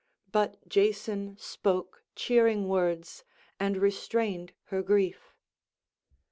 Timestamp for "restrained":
3.77-4.51